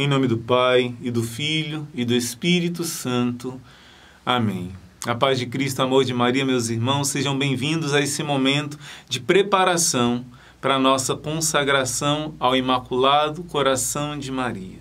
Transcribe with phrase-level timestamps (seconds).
[0.00, 3.60] Em nome do Pai, e do Filho, e do Espírito Santo.
[4.24, 4.72] Amém.
[5.06, 9.20] A paz de Cristo, amor de Maria, meus irmãos, sejam bem-vindos a esse momento de
[9.20, 10.24] preparação
[10.58, 14.78] para a nossa consagração ao Imaculado Coração de Maria.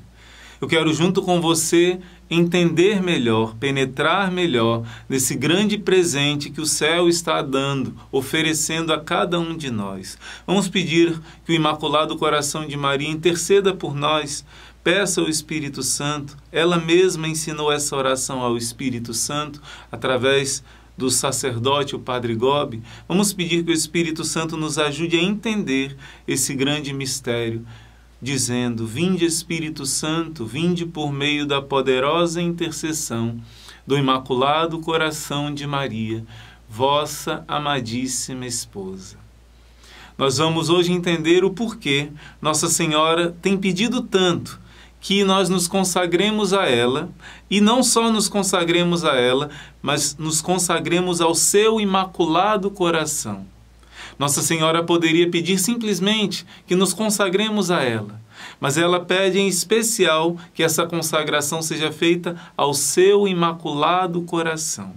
[0.61, 1.99] Eu quero, junto com você,
[2.29, 9.39] entender melhor, penetrar melhor nesse grande presente que o céu está dando, oferecendo a cada
[9.39, 10.17] um de nós.
[10.45, 14.45] Vamos pedir que o Imaculado Coração de Maria interceda por nós.
[14.91, 16.35] Peça ao Espírito Santo.
[16.51, 20.63] Ela mesma ensinou essa oração ao Espírito Santo através
[20.97, 22.81] do sacerdote, o Padre Gobi.
[23.07, 25.95] Vamos pedir que o Espírito Santo nos ajude a entender
[26.27, 27.63] esse grande mistério
[28.19, 33.39] dizendo: Vinde Espírito Santo, vinde por meio da poderosa intercessão
[33.85, 36.25] do Imaculado Coração de Maria,
[36.67, 39.17] vossa amadíssima esposa.
[40.17, 42.09] Nós vamos hoje entender o porquê
[42.41, 44.59] Nossa Senhora tem pedido tanto
[45.01, 47.09] que nós nos consagremos a ela
[47.49, 49.49] e não só nos consagremos a ela,
[49.81, 53.45] mas nos consagremos ao seu imaculado coração.
[54.17, 58.19] Nossa Senhora poderia pedir simplesmente que nos consagremos a ela,
[58.59, 64.93] mas ela pede em especial que essa consagração seja feita ao seu imaculado coração.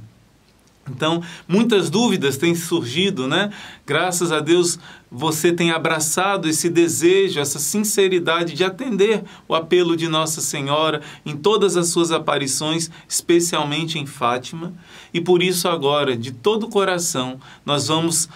[0.91, 3.53] Então, muitas dúvidas têm surgido, né?
[3.87, 4.79] Graças a Deus
[5.11, 11.37] você tem abraçado esse desejo, essa sinceridade de atender o apelo de Nossa Senhora em
[11.37, 14.73] todas as suas aparições, especialmente em Fátima.
[15.15, 18.29] E por isso, agora, de todo o coração, nós vamos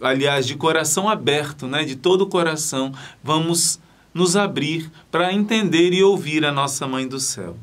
[0.00, 2.92] aliás, de coração aberto, né, de todo o coração,
[3.22, 3.78] vamos
[4.14, 7.56] nos abrir para entender e ouvir a nossa Mãe do Céu.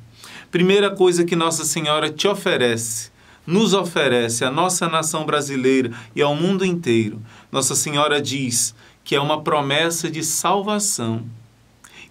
[0.51, 3.11] Primeira coisa que Nossa Senhora te oferece,
[3.49, 7.19] nos oferece à nossa nação brasileira e ao mundo inteiro.
[7.51, 11.23] Nossa Senhora diz que é uma promessa de salvação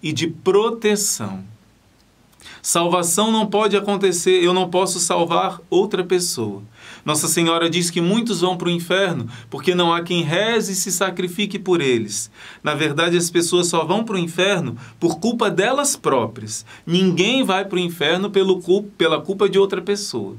[0.03, 1.45] e de proteção.
[2.61, 6.61] Salvação não pode acontecer, eu não posso salvar outra pessoa.
[7.05, 10.75] Nossa Senhora diz que muitos vão para o inferno porque não há quem reze e
[10.75, 12.33] se sacrifique por eles.
[12.65, 16.67] Na verdade, as pessoas só vão para o inferno por culpa delas próprias.
[16.85, 20.37] Ninguém vai para o inferno pela culpa de outra pessoa.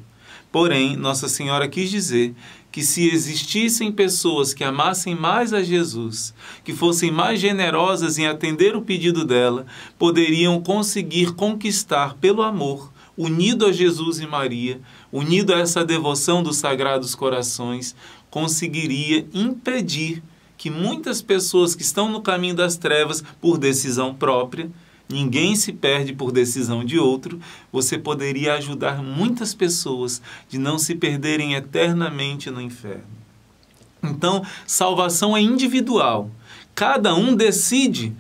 [0.52, 2.34] Porém, Nossa Senhora quis dizer
[2.72, 6.34] que se existissem pessoas que amassem mais a Jesus,
[6.64, 9.66] que fossem mais generosas em atender o pedido dela,
[9.98, 14.80] poderiam conseguir conquistar pelo amor, unido a Jesus e Maria,
[15.12, 17.96] unido a essa devoção dos Sagrados Corações,
[18.30, 20.24] conseguiria impedir
[20.58, 24.70] que muitas pessoas que estão no caminho das trevas por decisão própria,
[25.10, 27.40] ninguém se perde por decisão de outro,
[27.72, 33.20] você poderia ajudar muitas pessoas de não se perderem eternamente no inferno.
[34.04, 36.30] Então, salvação é individual.
[36.76, 38.14] Cada um decide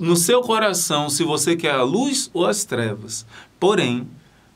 [0.00, 3.24] no seu coração se você quer a luz ou as trevas.
[3.60, 4.08] Porém,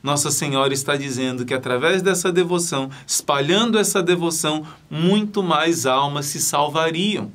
[0.03, 6.41] nossa Senhora está dizendo que através dessa devoção, espalhando essa devoção, muito mais almas se
[6.41, 7.31] salvariam.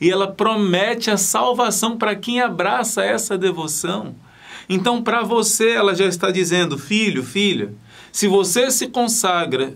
[0.00, 4.14] E ela promete a salvação para quem abraça essa devoção.
[4.68, 7.72] Então, para você, ela já está dizendo: filho, filha,
[8.10, 9.74] se você se consagra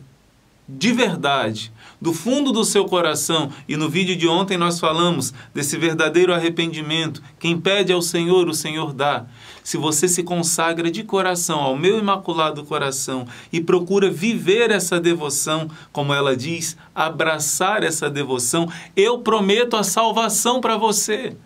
[0.68, 5.76] de verdade, do fundo do seu coração, e no vídeo de ontem nós falamos desse
[5.76, 9.26] verdadeiro arrependimento, quem pede ao Senhor, o Senhor dá
[9.68, 15.68] se você se consagra de coração ao meu imaculado coração e procura viver essa devoção,
[15.92, 18.66] como ela diz, abraçar essa devoção,
[18.96, 21.36] eu prometo a salvação para você.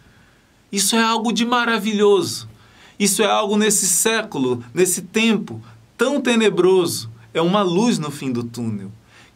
[0.71, 2.49] Isso é algo de maravilhoso.
[2.97, 5.61] Isso é algo nesse século, nesse tempo
[5.99, 7.11] tão tenebroso.
[7.35, 8.93] É uma luz no fim do túnel.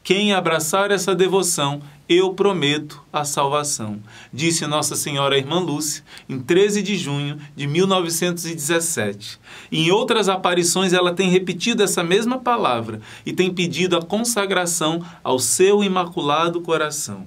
[0.07, 3.99] Quem abraçar essa devoção eu prometo a salvação,
[4.33, 9.41] disse Nossa Senhora Irmã Lúcia em 13 de junho de 1917.
[9.73, 15.41] Em outras aparições, ela tem repetido essa mesma palavra e tem pedido a consagração ao
[15.41, 17.27] seu imaculado coração.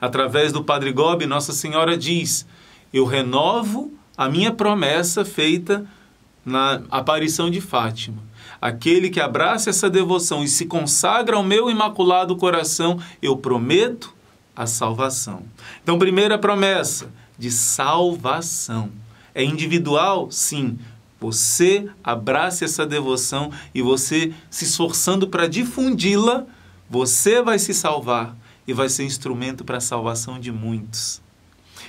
[0.00, 2.46] Através do Padre Gobi, Nossa Senhora diz:
[2.90, 5.84] Eu renovo a minha promessa feita
[6.42, 8.24] na aparição de Fátima
[8.66, 14.12] Aquele que abraça essa devoção e se consagra ao meu imaculado coração, eu prometo
[14.56, 15.44] a salvação.
[15.84, 17.08] Então, primeira promessa
[17.38, 18.90] de salvação.
[19.32, 20.32] É individual?
[20.32, 20.80] Sim.
[21.20, 26.44] Você abraça essa devoção e você se esforçando para difundi-la,
[26.90, 28.36] você vai se salvar
[28.66, 31.22] e vai ser instrumento para a salvação de muitos.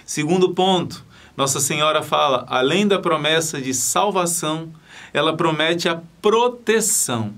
[0.06, 1.04] Segundo ponto,
[1.36, 4.72] Nossa Senhora fala, além da promessa de salvação,
[5.14, 7.34] ela promete a proteção.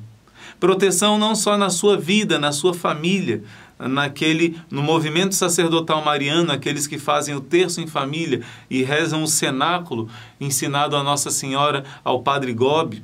[0.59, 3.43] Proteção não só na sua vida, na sua família,
[3.79, 9.27] naquele no movimento sacerdotal mariano, aqueles que fazem o terço em família e rezam o
[9.27, 13.03] cenáculo ensinado a Nossa Senhora ao Padre Gobi,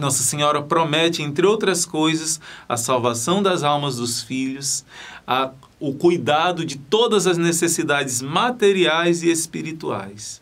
[0.00, 4.84] nossa Senhora promete, entre outras coisas, a salvação das almas dos filhos,
[5.26, 10.40] a, o cuidado de todas as necessidades materiais e espirituais,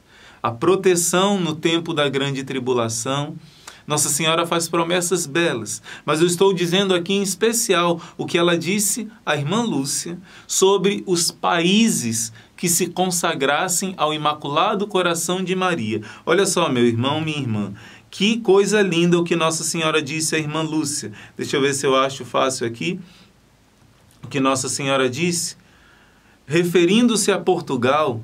[0.49, 3.37] a proteção no tempo da grande tribulação.
[3.87, 8.57] Nossa Senhora faz promessas belas, mas eu estou dizendo aqui em especial o que ela
[8.57, 16.01] disse à irmã Lúcia sobre os países que se consagrassem ao Imaculado Coração de Maria.
[16.25, 17.75] Olha só, meu irmão, minha irmã.
[18.11, 21.13] Que coisa linda o que Nossa Senhora disse à irmã Lúcia.
[21.37, 22.99] Deixa eu ver se eu acho fácil aqui.
[24.23, 25.57] O que Nossa Senhora disse.
[26.47, 28.23] Referindo-se a Portugal,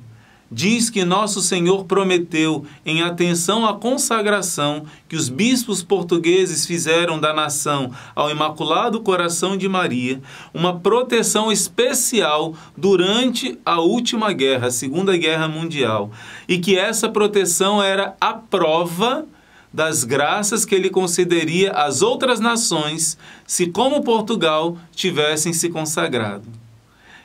[0.50, 7.32] diz que Nosso Senhor prometeu, em atenção à consagração que os bispos portugueses fizeram da
[7.32, 10.20] nação ao Imaculado Coração de Maria,
[10.52, 16.10] uma proteção especial durante a última guerra, a Segunda Guerra Mundial,
[16.48, 19.26] e que essa proteção era a prova
[19.72, 26.63] das graças que ele concederia às outras nações se, como Portugal, tivessem se consagrado.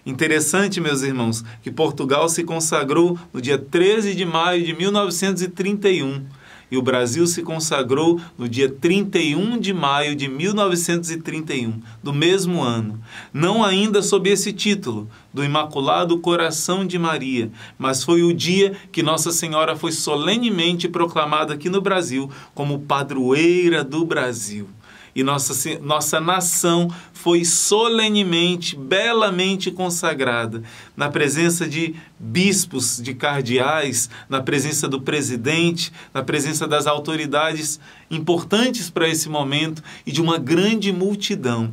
[0.09, 6.25] Interessante, meus irmãos, que Portugal se consagrou no dia 13 de maio de 1931
[6.71, 12.99] e o Brasil se consagrou no dia 31 de maio de 1931, do mesmo ano.
[13.31, 19.03] Não ainda sob esse título, do Imaculado Coração de Maria, mas foi o dia que
[19.03, 24.67] Nossa Senhora foi solenemente proclamada aqui no Brasil como padroeira do Brasil
[25.15, 30.63] e nossa, nossa nação foi solenemente, belamente consagrada,
[30.95, 37.79] na presença de bispos, de cardeais, na presença do presidente, na presença das autoridades
[38.09, 41.71] importantes para esse momento e de uma grande multidão.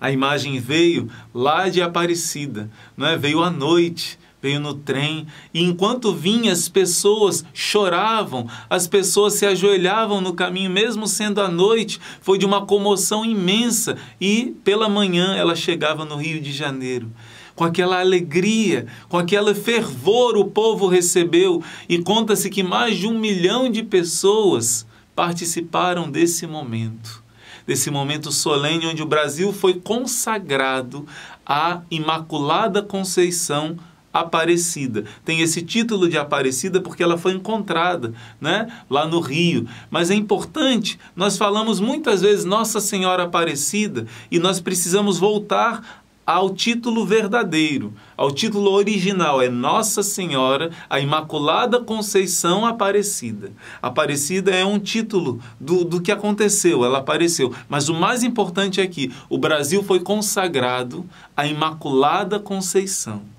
[0.00, 3.16] A imagem veio lá de Aparecida, não é?
[3.16, 9.44] veio à noite veio no trem, e enquanto vinha, as pessoas choravam, as pessoas se
[9.44, 15.34] ajoelhavam no caminho, mesmo sendo a noite, foi de uma comoção imensa, e pela manhã
[15.34, 17.10] ela chegava no Rio de Janeiro.
[17.56, 23.18] Com aquela alegria, com aquele fervor, o povo recebeu, e conta-se que mais de um
[23.18, 27.26] milhão de pessoas participaram desse momento
[27.66, 31.04] desse momento solene onde o Brasil foi consagrado
[31.44, 33.76] à Imaculada Conceição
[34.20, 35.04] Aparecida.
[35.24, 39.66] Tem esse título de Aparecida porque ela foi encontrada né, lá no Rio.
[39.90, 46.50] Mas é importante, nós falamos muitas vezes Nossa Senhora Aparecida e nós precisamos voltar ao
[46.50, 53.52] título verdadeiro, ao título original, é Nossa Senhora, a Imaculada Conceição Aparecida.
[53.80, 57.54] Aparecida é um título do, do que aconteceu, ela apareceu.
[57.68, 63.35] Mas o mais importante é que o Brasil foi consagrado à Imaculada Conceição.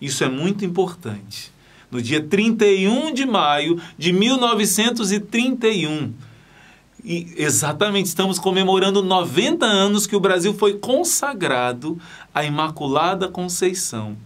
[0.00, 1.52] Isso é muito importante.
[1.90, 6.12] No dia 31 de maio de 1931,
[7.04, 11.98] e exatamente estamos comemorando 90 anos que o Brasil foi consagrado
[12.34, 14.16] à Imaculada Conceição.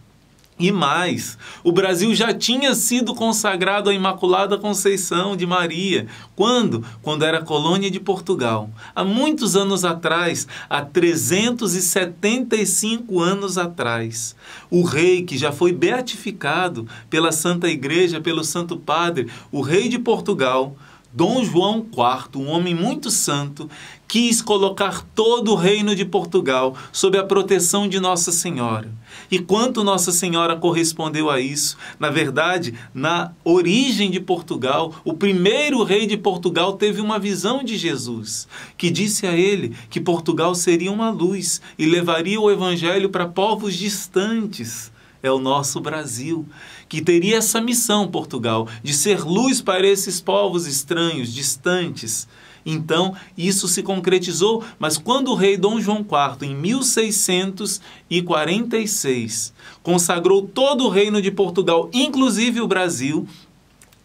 [0.63, 6.07] E mais, o Brasil já tinha sido consagrado à Imaculada Conceição de Maria.
[6.37, 6.85] Quando?
[7.03, 8.71] Quando era colônia de Portugal.
[8.95, 14.37] Há muitos anos atrás, há 375 anos atrás.
[14.71, 19.99] O rei que já foi beatificado pela Santa Igreja, pelo Santo Padre, o rei de
[19.99, 20.77] Portugal,
[21.15, 23.69] Dom João IV, um homem muito santo,
[24.09, 28.91] quis colocar todo o reino de Portugal sob a proteção de Nossa Senhora.
[29.31, 31.77] E quanto Nossa Senhora correspondeu a isso?
[31.99, 37.77] Na verdade, na origem de Portugal, o primeiro rei de Portugal teve uma visão de
[37.77, 38.49] Jesus,
[38.79, 43.75] que disse a ele que Portugal seria uma luz e levaria o evangelho para povos
[43.75, 44.91] distantes
[45.23, 46.45] é o nosso Brasil,
[46.93, 52.29] que teria essa missão, Portugal, de ser luz para esses povos estranhos, distantes.
[52.67, 60.85] Então, isso se concretizou, mas quando o rei Dom João IV, em 1646, consagrou todo
[60.85, 63.27] o reino de Portugal, inclusive o Brasil,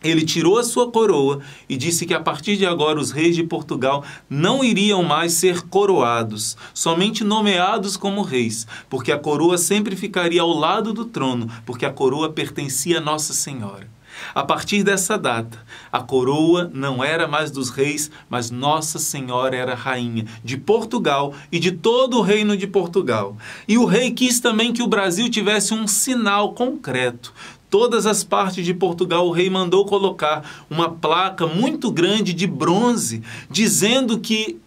[0.09, 3.43] ele tirou a sua coroa e disse que a partir de agora os reis de
[3.43, 10.41] Portugal não iriam mais ser coroados, somente nomeados como reis, porque a coroa sempre ficaria
[10.41, 13.97] ao lado do trono, porque a coroa pertencia a Nossa Senhora.
[14.33, 15.59] A partir dessa data,
[15.91, 21.59] a coroa não era mais dos reis, mas Nossa Senhora era rainha de Portugal e
[21.59, 23.37] de todo o reino de Portugal.
[23.67, 27.33] E o rei quis também que o Brasil tivesse um sinal concreto
[27.69, 33.21] todas as partes de Portugal, o rei mandou colocar uma placa muito grande de bronze,
[33.49, 34.59] dizendo que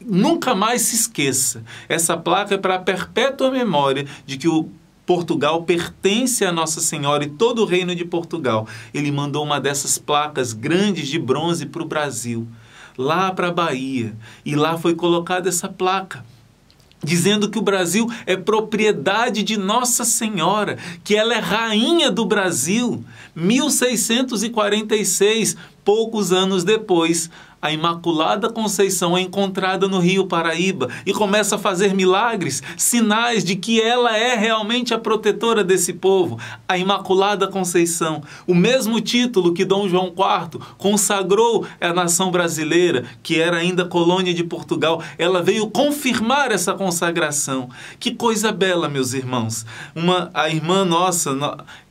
[0.00, 1.64] nunca mais se esqueça.
[1.88, 4.68] Essa placa é para a perpétua memória de que o
[5.04, 8.66] Portugal pertence a Nossa Senhora e todo o reino de Portugal.
[8.92, 12.46] Ele mandou uma dessas placas grandes de bronze para o Brasil,
[12.98, 14.16] lá para a Bahia.
[14.44, 16.24] E lá foi colocada essa placa
[17.02, 23.04] dizendo que o Brasil é propriedade de Nossa Senhora, que ela é rainha do Brasil.
[23.34, 31.58] 1646, poucos anos depois, a Imaculada Conceição é encontrada no Rio Paraíba e começa a
[31.58, 36.38] fazer milagres, sinais de que ela é realmente a protetora desse povo.
[36.68, 43.40] A Imaculada Conceição, o mesmo título que Dom João IV consagrou à nação brasileira, que
[43.40, 47.68] era ainda colônia de Portugal, ela veio confirmar essa consagração.
[47.98, 49.64] Que coisa bela, meus irmãos.
[49.94, 51.34] Uma a irmã nossa,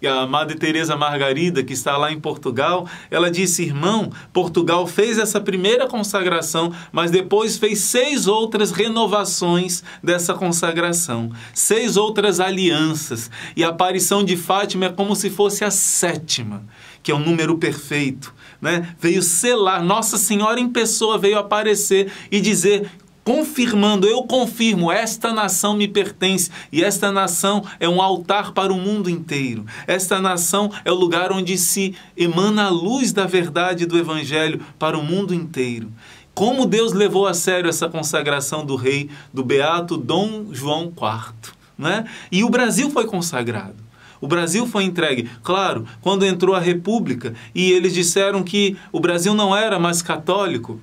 [0.08, 5.42] a Madre Teresa Margarida, que está lá em Portugal, ela disse: "Irmão, Portugal fez essa
[5.42, 13.32] primeira primeira consagração, mas depois fez seis outras renovações dessa consagração, seis outras alianças.
[13.56, 16.64] E a aparição de Fátima é como se fosse a sétima,
[17.02, 18.34] que é o um número perfeito.
[18.62, 18.96] Né?
[19.00, 22.90] Veio selar, Nossa Senhora em pessoa veio aparecer e dizer
[23.26, 28.78] confirmando, eu confirmo, esta nação me pertence e esta nação é um altar para o
[28.78, 29.66] mundo inteiro.
[29.88, 34.96] Esta nação é o lugar onde se emana a luz da verdade do Evangelho para
[34.96, 35.92] o mundo inteiro.
[36.36, 41.54] Como Deus levou a sério essa consagração do rei, do beato Dom João IV.
[41.76, 42.06] Né?
[42.32, 43.84] E o Brasil foi consagrado.
[44.22, 45.30] O Brasil foi entregue.
[45.42, 50.80] Claro, quando entrou a República e eles disseram que o Brasil não era mais católico,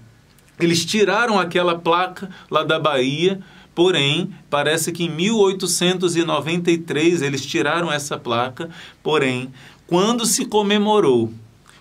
[0.64, 3.40] eles tiraram aquela placa lá da Bahia,
[3.74, 8.68] porém, parece que em 1893 eles tiraram essa placa,
[9.02, 9.50] porém,
[9.86, 11.32] quando se comemorou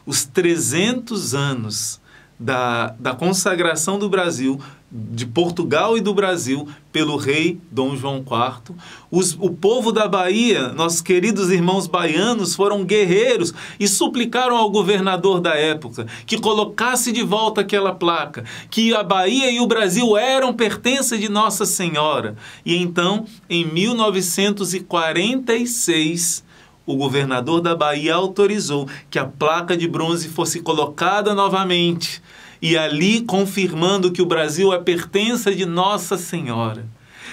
[0.06, 2.02] os 300 anos
[2.40, 4.60] da, da consagração do Brasil,
[4.92, 8.76] de Portugal e do Brasil, pelo rei Dom João IV.
[9.10, 15.40] Os, o povo da Bahia, nossos queridos irmãos baianos, foram guerreiros e suplicaram ao governador
[15.40, 20.54] da época que colocasse de volta aquela placa, que a Bahia e o Brasil eram
[20.54, 22.36] pertença de Nossa Senhora.
[22.66, 26.44] E então, em 1946,
[26.86, 32.22] o governador da Bahia autorizou que a placa de bronze fosse colocada novamente
[32.62, 36.88] e ali confirmando que o Brasil é pertença de Nossa Senhora.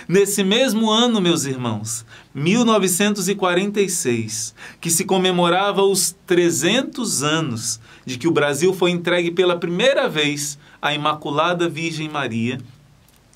[0.08, 2.04] Nesse mesmo ano, meus irmãos,
[2.35, 10.08] 1946, que se comemorava os 300 anos de que o Brasil foi entregue pela primeira
[10.08, 12.58] vez à Imaculada Virgem Maria,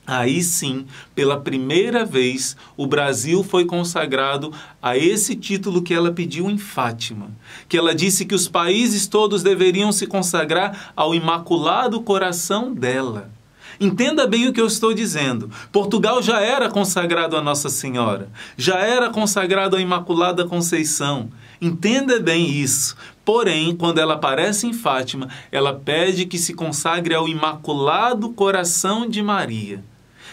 [0.04, 6.50] Aí sim, pela primeira vez, o Brasil foi consagrado a esse título que ela pediu
[6.50, 7.30] em Fátima,
[7.68, 13.30] que ela disse que os países todos deveriam se consagrar ao Imaculado Coração dela.
[13.78, 15.50] Entenda bem o que eu estou dizendo.
[15.70, 21.30] Portugal já era consagrado a Nossa Senhora, já era consagrado à Imaculada Conceição.
[21.60, 22.96] Entenda bem isso.
[23.24, 29.22] Porém, quando ela aparece em Fátima, ela pede que se consagre ao Imaculado Coração de
[29.22, 29.91] Maria.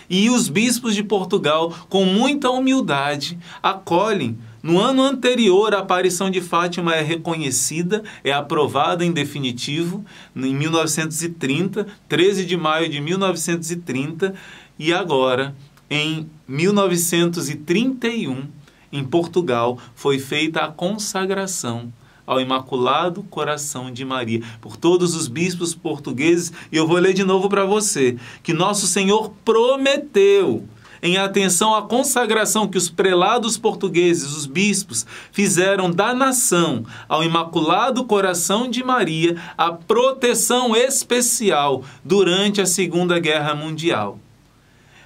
[0.09, 4.37] E os bispos de Portugal, com muita humildade, acolhem.
[4.61, 10.03] No ano anterior, a aparição de Fátima é reconhecida, é aprovada em definitivo,
[10.35, 14.33] em 1930, 13 de maio de 1930,
[14.77, 15.55] e agora,
[15.89, 18.47] em 1931,
[18.91, 21.93] em Portugal, foi feita a consagração
[22.29, 27.23] ao Imaculado Coração de Maria, por todos os bispos portugueses, e eu vou ler de
[27.23, 30.63] novo para você, que nosso Senhor prometeu
[31.01, 38.05] em atenção à consagração que os prelados portugueses, os bispos, fizeram da nação ao Imaculado
[38.05, 44.19] Coração de Maria a proteção especial durante a Segunda Guerra Mundial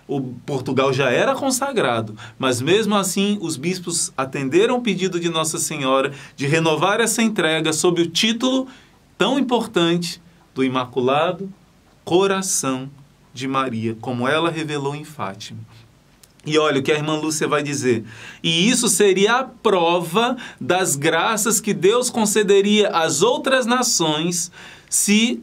[0.07, 5.57] o Portugal já era consagrado, mas mesmo assim os bispos atenderam o pedido de Nossa
[5.57, 8.67] Senhora de renovar essa entrega sob o título
[9.17, 10.21] tão importante
[10.53, 11.51] do Imaculado
[12.03, 12.89] Coração
[13.33, 15.59] de Maria, como ela revelou em Fátima.
[16.45, 18.03] E olha o que a irmã Lúcia vai dizer.
[18.43, 24.51] E isso seria a prova das graças que Deus concederia às outras nações
[24.89, 25.41] se,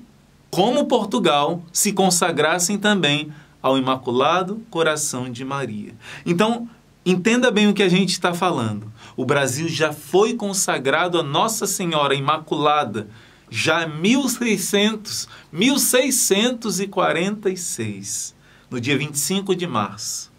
[0.50, 5.94] como Portugal, se consagrassem também ao Imaculado Coração de Maria.
[6.24, 6.68] Então,
[7.04, 8.92] entenda bem o que a gente está falando.
[9.16, 13.08] O Brasil já foi consagrado a Nossa Senhora Imaculada
[13.50, 18.34] já em 1600, 1646,
[18.70, 20.30] no dia 25 de março.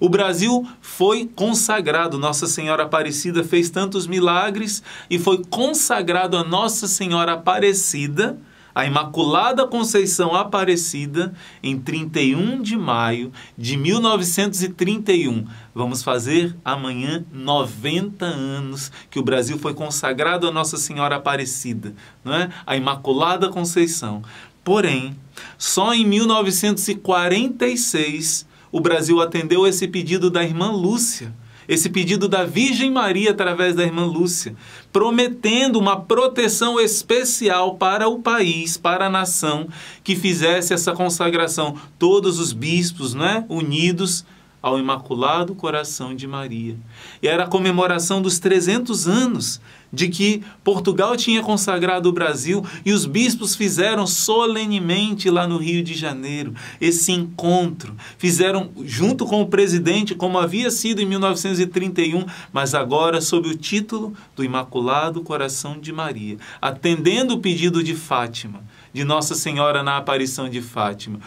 [0.00, 6.88] O Brasil foi consagrado, Nossa Senhora Aparecida fez tantos milagres e foi consagrado a Nossa
[6.88, 8.38] Senhora Aparecida
[8.74, 15.46] a Imaculada Conceição Aparecida, em 31 de maio de 1931.
[15.72, 22.34] Vamos fazer amanhã 90 anos que o Brasil foi consagrado a Nossa Senhora Aparecida, não
[22.34, 22.50] é?
[22.66, 24.22] A Imaculada Conceição.
[24.64, 25.16] Porém,
[25.56, 31.32] só em 1946 o Brasil atendeu esse pedido da irmã Lúcia
[31.68, 34.54] esse pedido da Virgem Maria através da irmã Lúcia,
[34.92, 39.68] prometendo uma proteção especial para o país, para a nação,
[40.02, 41.76] que fizesse essa consagração.
[41.98, 44.24] Todos os bispos, né, unidos
[44.64, 46.74] ao Imaculado Coração de Maria.
[47.22, 49.60] E era a comemoração dos 300 anos
[49.92, 55.84] de que Portugal tinha consagrado o Brasil e os bispos fizeram solenemente lá no Rio
[55.84, 57.94] de Janeiro esse encontro.
[58.16, 64.14] Fizeram junto com o presidente, como havia sido em 1931, mas agora sob o título
[64.34, 70.48] do Imaculado Coração de Maria, atendendo o pedido de Fátima, de Nossa Senhora na aparição
[70.48, 71.20] de Fátima.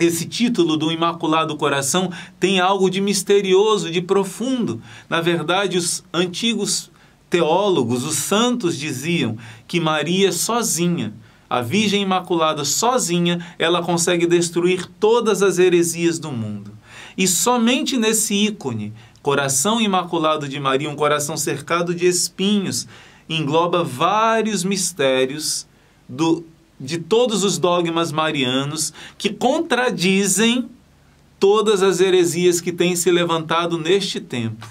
[0.00, 4.80] Esse título do Imaculado Coração tem algo de misterioso, de profundo.
[5.10, 6.90] Na verdade, os antigos
[7.28, 9.36] teólogos, os santos diziam
[9.68, 11.12] que Maria sozinha,
[11.50, 16.72] a Virgem Imaculada sozinha, ela consegue destruir todas as heresias do mundo.
[17.14, 22.88] E somente nesse ícone, coração imaculado de Maria, um coração cercado de espinhos,
[23.28, 25.66] engloba vários mistérios
[26.08, 26.42] do,
[26.80, 30.68] de todos os dogmas marianos que contradizem
[31.38, 34.66] todas as heresias que têm se levantado neste tempo.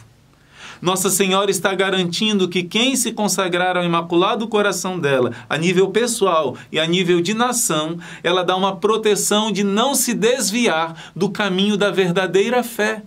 [0.82, 6.56] Nossa Senhora está garantindo que quem se consagrar ao Imaculado Coração dela, a nível pessoal
[6.72, 11.76] e a nível de nação, ela dá uma proteção de não se desviar do caminho
[11.76, 13.04] da verdadeira fé.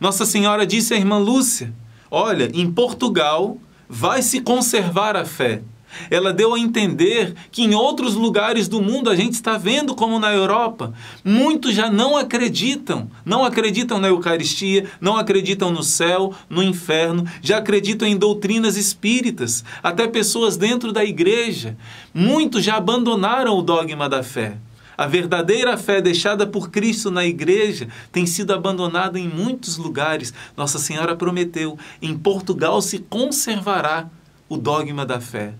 [0.00, 1.72] Nossa Senhora disse à irmã Lúcia:
[2.10, 5.62] Olha, em Portugal vai se conservar a fé.
[6.10, 10.18] Ela deu a entender que em outros lugares do mundo a gente está vendo como
[10.18, 10.92] na Europa,
[11.24, 17.58] muitos já não acreditam, não acreditam na Eucaristia, não acreditam no céu, no inferno, já
[17.58, 21.76] acreditam em doutrinas espíritas, até pessoas dentro da igreja.
[22.14, 24.56] Muitos já abandonaram o dogma da fé.
[24.96, 30.32] A verdadeira fé deixada por Cristo na igreja tem sido abandonada em muitos lugares.
[30.56, 34.08] Nossa Senhora prometeu: em Portugal se conservará
[34.48, 35.54] o dogma da fé.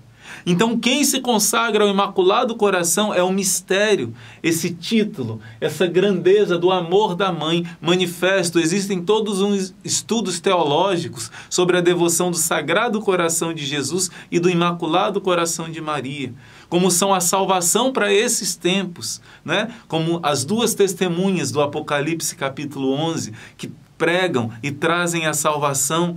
[0.44, 4.12] Então, quem se consagra ao Imaculado Coração é um mistério.
[4.42, 8.58] Esse título, essa grandeza do amor da mãe, manifesto.
[8.58, 14.50] Existem todos uns estudos teológicos sobre a devoção do Sagrado Coração de Jesus e do
[14.50, 16.32] Imaculado Coração de Maria.
[16.68, 19.72] Como são a salvação para esses tempos, né?
[19.86, 26.16] Como as duas testemunhas do Apocalipse capítulo 11 que pregam e trazem a salvação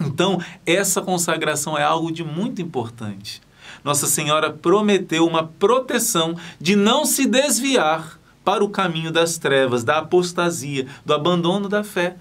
[0.00, 3.40] então, essa consagração é algo de muito importante.
[3.82, 9.98] Nossa Senhora prometeu uma proteção de não se desviar para o caminho das trevas, da
[9.98, 12.16] apostasia, do abandono da fé.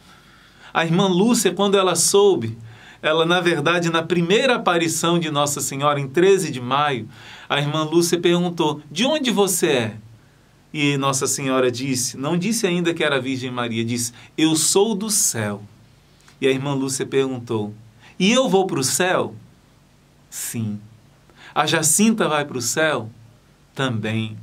[0.74, 2.58] A irmã Lúcia, quando ela soube,
[3.02, 7.08] ela, na verdade, na primeira aparição de Nossa Senhora, em 13 de maio,
[7.48, 9.96] a irmã Lúcia perguntou: De onde você é?
[10.74, 15.10] E Nossa Senhora disse, não disse ainda que era Virgem Maria, disse: Eu sou do
[15.10, 15.62] céu.
[16.40, 17.74] E a irmã Lúcia perguntou:
[18.20, 19.36] E eu vou para o céu?
[20.30, 20.80] Sim.
[21.54, 23.10] A Jacinta vai para o céu?
[23.74, 24.38] Também.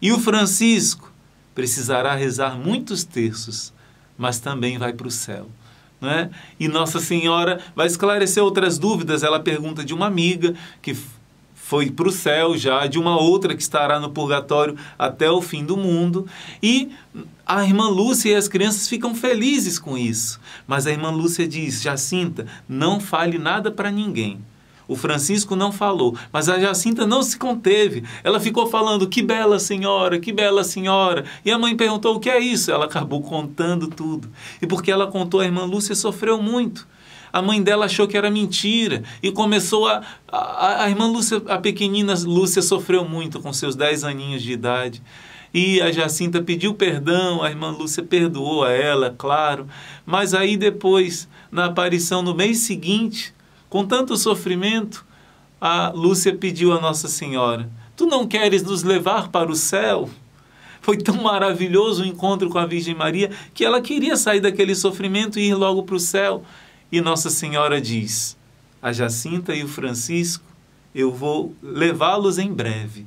[0.00, 1.12] E o Francisco?
[1.54, 3.72] Precisará rezar muitos terços,
[4.18, 5.48] mas também vai para o céu.
[6.00, 6.30] Não é?
[6.58, 9.22] E Nossa Senhora vai esclarecer outras dúvidas.
[9.22, 10.96] Ela pergunta de uma amiga que
[11.64, 15.64] foi para o céu já, de uma outra que estará no purgatório até o fim
[15.64, 16.26] do mundo.
[16.62, 16.90] E
[17.46, 20.38] a irmã Lúcia e as crianças ficam felizes com isso.
[20.66, 24.44] Mas a irmã Lúcia diz: Jacinta, não fale nada para ninguém.
[24.86, 28.04] O Francisco não falou, mas a Jacinta não se conteve.
[28.22, 31.24] Ela ficou falando: Que bela senhora, que bela senhora.
[31.46, 32.70] E a mãe perguntou: O que é isso?
[32.70, 34.28] Ela acabou contando tudo.
[34.60, 36.86] E porque ela contou, a irmã Lúcia sofreu muito
[37.34, 40.02] a mãe dela achou que era mentira e começou a.
[40.30, 45.02] A, a irmã Lúcia, a pequenina Lúcia, sofreu muito com seus 10 aninhos de idade.
[45.52, 49.66] E a Jacinta pediu perdão, a irmã Lúcia perdoou a ela, claro.
[50.06, 53.34] Mas aí depois, na aparição no mês seguinte,
[53.68, 55.04] com tanto sofrimento,
[55.60, 60.08] a Lúcia pediu a Nossa Senhora: Tu não queres nos levar para o céu?
[60.80, 65.40] Foi tão maravilhoso o encontro com a Virgem Maria que ela queria sair daquele sofrimento
[65.40, 66.44] e ir logo para o céu.
[66.94, 68.36] E Nossa Senhora diz:
[68.80, 70.44] a Jacinta e o Francisco,
[70.94, 73.04] eu vou levá-los em breve,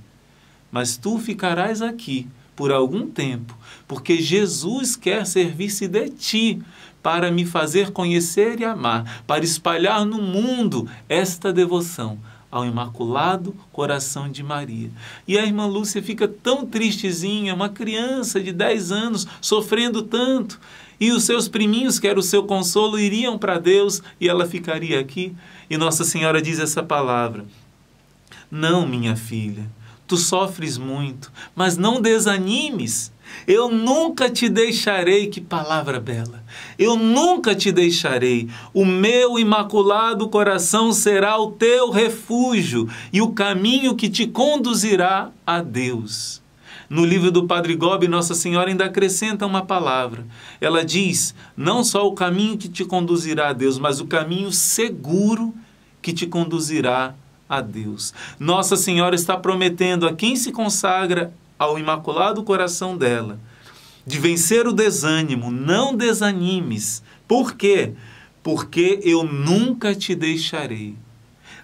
[0.69, 6.61] mas tu ficarás aqui por algum tempo, porque Jesus quer servir-se de ti
[7.01, 12.19] para me fazer conhecer e amar, para espalhar no mundo esta devoção
[12.51, 14.91] ao Imaculado Coração de Maria.
[15.25, 20.59] E a irmã Lúcia fica tão tristezinha, uma criança de 10 anos, sofrendo tanto.
[20.99, 24.99] E os seus priminhos, que era o seu consolo, iriam para Deus e ela ficaria
[24.99, 25.35] aqui.
[25.69, 27.45] E Nossa Senhora diz essa palavra:
[28.49, 29.69] Não, minha filha,
[30.07, 33.11] tu sofres muito, mas não desanimes.
[33.45, 36.43] Eu nunca te deixarei, que palavra bela.
[36.79, 38.49] Eu nunca te deixarei.
[38.73, 45.61] O meu imaculado coração será o teu refúgio e o caminho que te conduzirá a
[45.61, 46.41] Deus.
[46.89, 50.25] No livro do Padre Gobi, Nossa Senhora ainda acrescenta uma palavra.
[50.61, 55.53] Ela diz: não só o caminho que te conduzirá a Deus, mas o caminho seguro
[56.01, 57.13] que te conduzirá
[57.49, 58.13] a Deus.
[58.39, 63.39] Nossa Senhora está prometendo a quem se consagra ao Imaculado Coração dela
[64.05, 65.51] de vencer o desânimo.
[65.51, 67.03] Não desanimes.
[67.27, 67.91] Por quê?
[68.41, 70.95] Porque eu nunca te deixarei.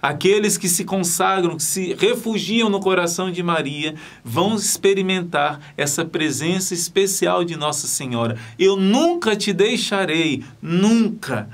[0.04, 6.74] Aqueles que se consagram, que se refugiam no coração de Maria, vão experimentar essa presença
[6.74, 8.36] especial de Nossa Senhora.
[8.58, 11.48] Eu nunca te deixarei, nunca.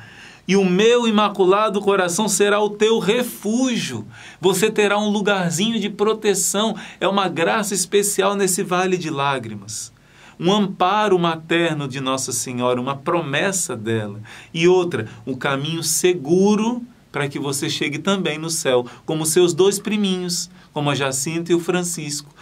[0.48, 4.04] E o meu imaculado coração será o teu refúgio.
[4.40, 6.74] Você terá um lugarzinho de proteção.
[7.00, 9.92] É uma graça especial nesse vale de lágrimas
[10.40, 14.22] um amparo materno de Nossa Senhora, uma promessa dela.
[14.54, 19.78] E outra, um caminho seguro para que você chegue também no céu, como seus dois
[19.78, 22.32] priminhos, como a Jacinta e o Francisco.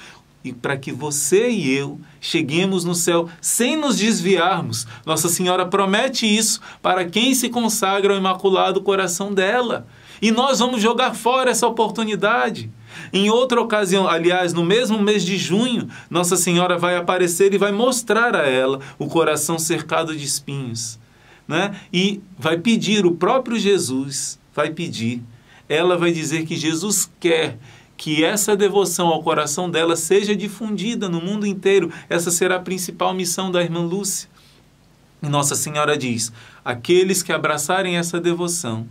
[0.44, 4.86] E para que você e eu cheguemos no céu sem nos desviarmos.
[5.04, 9.86] Nossa Senhora promete isso para quem se consagra ao Imaculado Coração dela.
[10.22, 12.70] E nós vamos jogar fora essa oportunidade.
[13.12, 17.72] Em outra ocasião, aliás, no mesmo mês de junho, Nossa Senhora vai aparecer e vai
[17.72, 20.98] mostrar a ela o coração cercado de espinhos.
[21.46, 21.74] Né?
[21.92, 25.22] E vai pedir, o próprio Jesus vai pedir.
[25.68, 27.58] Ela vai dizer que Jesus quer
[27.96, 31.92] que essa devoção ao coração dela seja difundida no mundo inteiro.
[32.08, 34.28] Essa será a principal missão da irmã Lúcia.
[35.22, 36.32] E Nossa Senhora diz:
[36.64, 38.84] aqueles que abraçarem essa devoção,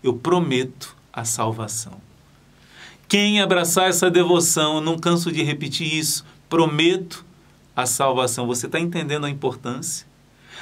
[0.00, 2.00] eu prometo a salvação.
[3.08, 7.24] Quem abraçar essa devoção, eu não canso de repetir isso, prometo
[7.74, 8.46] a salvação.
[8.46, 10.06] Você está entendendo a importância?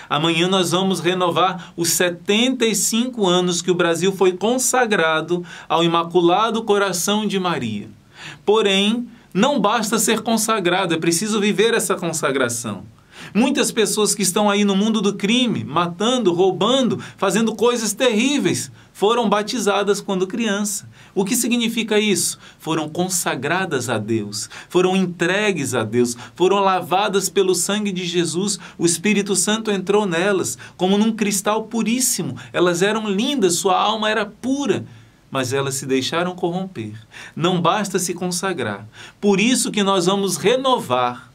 [0.09, 7.27] Amanhã nós vamos renovar os 75 anos que o Brasil foi consagrado ao Imaculado Coração
[7.27, 7.88] de Maria.
[8.44, 12.85] Porém, não basta ser consagrado, é preciso viver essa consagração.
[13.35, 19.29] Muitas pessoas que estão aí no mundo do crime, matando, roubando, fazendo coisas terríveis, foram
[19.29, 20.88] batizadas quando criança.
[21.14, 22.38] O que significa isso?
[22.59, 28.59] Foram consagradas a Deus, foram entregues a Deus, foram lavadas pelo sangue de Jesus.
[28.77, 32.37] O Espírito Santo entrou nelas como num cristal puríssimo.
[32.53, 34.85] Elas eram lindas, sua alma era pura
[35.31, 36.94] mas elas se deixaram corromper.
[37.37, 38.88] Não basta se consagrar.
[39.21, 41.31] Por isso que nós vamos renovar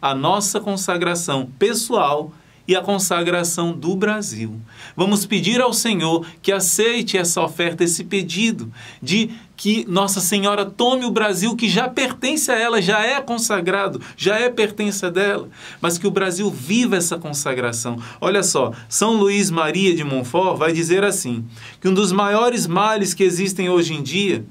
[0.00, 2.32] a nossa consagração pessoal
[2.68, 4.60] e a consagração do Brasil.
[4.94, 8.70] Vamos pedir ao Senhor que aceite essa oferta, esse pedido
[9.02, 14.00] de que Nossa Senhora tome o Brasil que já pertence a ela, já é consagrado,
[14.16, 15.48] já é pertença dela,
[15.80, 17.96] mas que o Brasil viva essa consagração.
[18.20, 21.44] Olha só, São Luís Maria de Montfort vai dizer assim:
[21.80, 24.44] que um dos maiores males que existem hoje em dia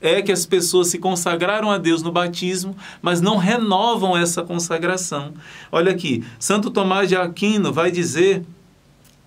[0.00, 5.32] é que as pessoas se consagraram a Deus no batismo, mas não renovam essa consagração.
[5.72, 8.44] Olha aqui, Santo Tomás de Aquino vai dizer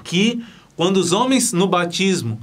[0.04, 0.44] que
[0.76, 2.40] quando os homens no batismo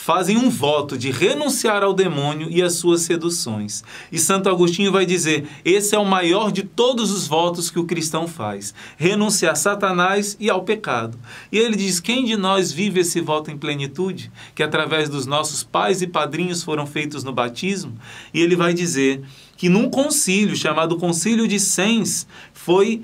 [0.00, 3.84] fazem um voto de renunciar ao demônio e às suas seduções.
[4.10, 7.84] E Santo Agostinho vai dizer: esse é o maior de todos os votos que o
[7.84, 11.18] cristão faz: renunciar a Satanás e ao pecado.
[11.52, 15.62] E ele diz: quem de nós vive esse voto em plenitude, que através dos nossos
[15.62, 17.92] pais e padrinhos foram feitos no batismo?
[18.32, 19.22] E ele vai dizer
[19.54, 23.02] que num concílio chamado Concílio de Sens foi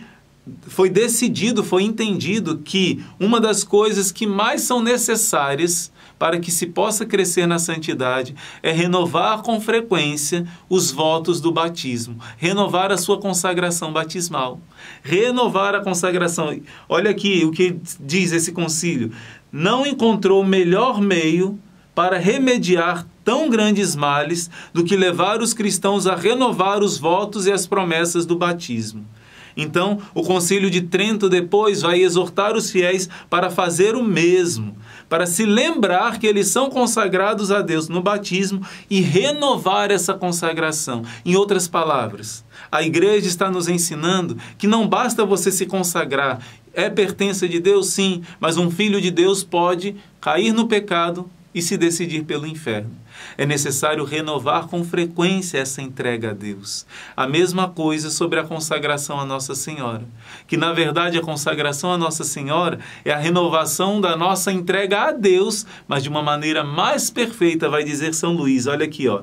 [0.68, 6.66] foi decidido, foi entendido que uma das coisas que mais são necessárias para que se
[6.66, 13.18] possa crescer na santidade é renovar com frequência os votos do batismo, renovar a sua
[13.18, 14.61] consagração batismal,
[15.02, 16.59] renovar a consagração.
[16.88, 19.12] Olha aqui o que diz esse concílio:
[19.52, 21.59] não encontrou melhor meio
[21.94, 27.52] para remediar tão grandes males do que levar os cristãos a renovar os votos e
[27.52, 29.05] as promessas do batismo.
[29.57, 34.76] Então, o Concílio de Trento depois vai exortar os fiéis para fazer o mesmo,
[35.09, 41.03] para se lembrar que eles são consagrados a Deus no batismo e renovar essa consagração.
[41.25, 46.40] Em outras palavras, a igreja está nos ensinando que não basta você se consagrar,
[46.73, 51.62] é pertença de Deus sim, mas um filho de Deus pode cair no pecado e
[51.62, 52.90] se decidir pelo inferno.
[53.37, 56.87] É necessário renovar com frequência essa entrega a Deus.
[57.17, 60.05] A mesma coisa sobre a consagração a Nossa Senhora,
[60.47, 65.12] que na verdade a consagração a Nossa Senhora é a renovação da nossa entrega a
[65.12, 68.67] Deus, mas de uma maneira mais perfeita, vai dizer São Luís.
[68.67, 69.23] Olha aqui, ó.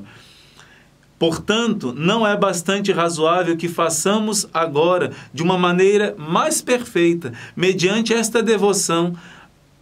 [1.23, 8.43] Portanto, não é bastante razoável que façamos agora de uma maneira mais perfeita, mediante esta
[8.43, 9.15] devoção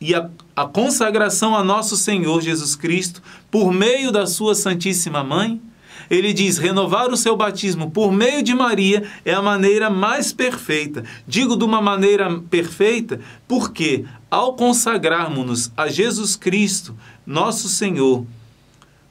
[0.01, 5.61] e a, a, consagração a nosso Senhor Jesus Cristo por meio da Sua Santíssima Mãe?
[6.09, 11.03] Ele diz: renovar o seu batismo por meio de Maria é a maneira mais perfeita.
[11.27, 18.25] Digo de uma maneira perfeita porque, ao consagrarmos-nos a Jesus Cristo, nosso Senhor,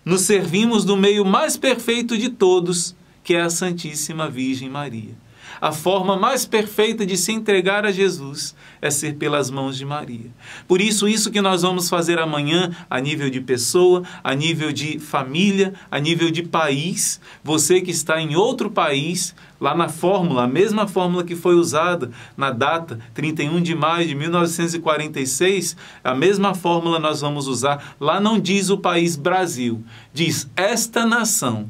[0.04, 5.14] nos servimos do meio mais perfeito de todos, que é a Santíssima Virgem Maria.
[5.60, 10.30] A forma mais perfeita de se entregar a Jesus é ser pelas mãos de Maria.
[10.66, 14.98] Por isso, isso que nós vamos fazer amanhã, a nível de pessoa, a nível de
[14.98, 20.48] família, a nível de país, você que está em outro país, lá na fórmula, a
[20.48, 26.98] mesma fórmula que foi usada na data 31 de maio de 1946, a mesma fórmula
[26.98, 27.96] nós vamos usar.
[28.00, 31.68] Lá não diz o país Brasil, diz esta nação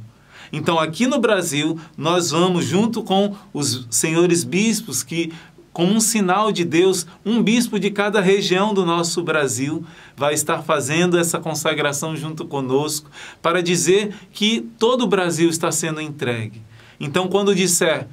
[0.53, 5.33] então, aqui no Brasil, nós vamos, junto com os senhores bispos, que,
[5.73, 9.85] como um sinal de Deus, um bispo de cada região do nosso Brasil
[10.17, 13.11] vai estar fazendo essa consagração junto conosco,
[13.41, 16.63] para dizer que todo o Brasil está sendo entregue.
[16.99, 18.09] Então, quando disser,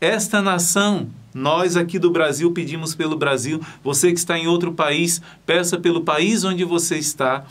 [0.00, 3.60] esta nação nós aqui do Brasil pedimos pelo Brasil.
[3.84, 7.44] Você que está em outro país, peça pelo país onde você está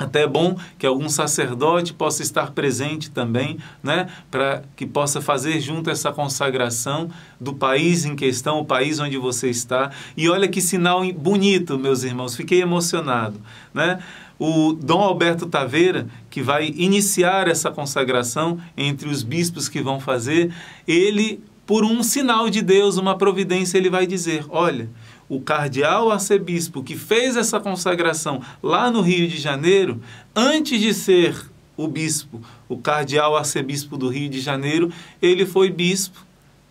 [0.00, 5.60] até é bom que algum sacerdote possa estar presente também, né, para que possa fazer
[5.60, 9.90] junto essa consagração do país em questão, o país onde você está.
[10.16, 13.38] E olha que sinal bonito, meus irmãos, fiquei emocionado,
[13.74, 13.98] né?
[14.38, 20.50] O Dom Alberto Taveira, que vai iniciar essa consagração entre os bispos que vão fazer,
[20.88, 24.88] ele, por um sinal de Deus, uma providência, ele vai dizer: olha,
[25.30, 30.02] o cardeal arcebispo que fez essa consagração lá no Rio de Janeiro,
[30.34, 36.26] antes de ser o bispo, o cardeal arcebispo do Rio de Janeiro, ele foi bispo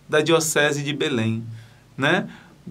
[0.06, 1.42] da diocese de Belém,
[1.96, 2.28] né?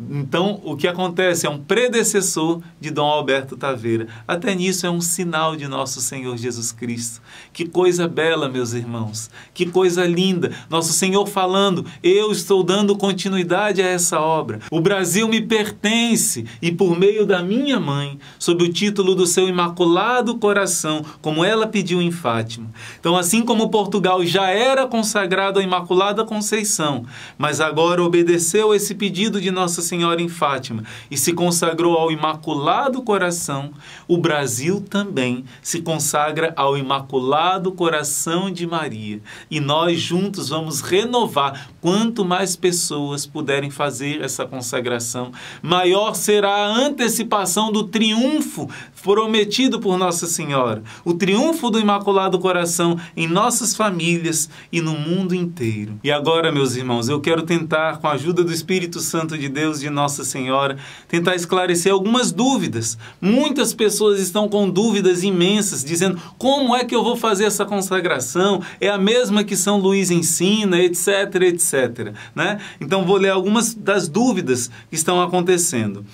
[0.09, 4.07] Então, o que acontece é um predecessor de Dom Alberto Taveira.
[4.25, 7.21] Até nisso é um sinal de nosso Senhor Jesus Cristo.
[7.51, 9.29] Que coisa bela, meus irmãos.
[9.53, 10.53] Que coisa linda.
[10.69, 14.59] Nosso Senhor falando: Eu estou dando continuidade a essa obra.
[14.71, 19.49] O Brasil me pertence e, por meio da minha mãe, sob o título do seu
[19.49, 22.71] imaculado coração, como ela pediu em Fátima.
[22.99, 27.05] Então, assim como Portugal já era consagrado à Imaculada Conceição,
[27.37, 33.01] mas agora obedeceu esse pedido de Nossa Senhora em Fátima e se consagrou ao Imaculado
[33.01, 33.71] Coração,
[34.07, 39.19] o Brasil também se consagra ao Imaculado Coração de Maria.
[39.49, 41.71] E nós juntos vamos renovar.
[41.81, 48.69] Quanto mais pessoas puderem fazer essa consagração, maior será a antecipação do triunfo
[49.01, 55.33] prometido por Nossa Senhora, o triunfo do Imaculado Coração em nossas famílias e no mundo
[55.33, 55.99] inteiro.
[56.03, 59.79] E agora, meus irmãos, eu quero tentar, com a ajuda do Espírito Santo de Deus,
[59.79, 62.97] de Nossa Senhora, tentar esclarecer algumas dúvidas.
[63.21, 68.61] Muitas pessoas estão com dúvidas imensas, dizendo como é que eu vou fazer essa consagração?
[68.79, 72.13] É a mesma que São Luís ensina, etc, etc.
[72.35, 72.59] Né?
[72.79, 76.05] Então, vou ler algumas das dúvidas que estão acontecendo.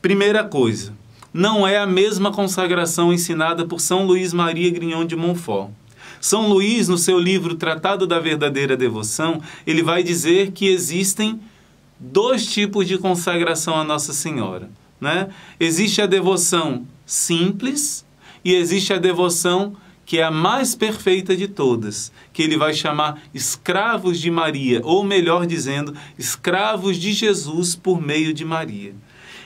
[0.00, 0.92] Primeira coisa,
[1.36, 5.70] não é a mesma consagração ensinada por São Luís Maria Grignon de Montfort.
[6.18, 11.38] São Luís, no seu livro Tratado da Verdadeira Devoção, ele vai dizer que existem
[12.00, 14.70] dois tipos de consagração a Nossa Senhora.
[14.98, 15.28] Né?
[15.60, 18.02] Existe a devoção simples
[18.42, 23.20] e existe a devoção que é a mais perfeita de todas, que ele vai chamar
[23.34, 28.94] escravos de Maria, ou melhor dizendo, escravos de Jesus por meio de Maria.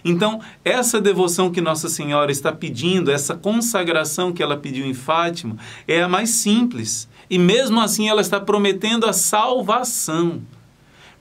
[0.04, 5.56] Então, essa devoção que Nossa Senhora está pedindo, essa consagração que ela pediu em Fátima,
[5.86, 7.08] é a mais simples.
[7.28, 10.42] E mesmo assim ela está prometendo a salvação.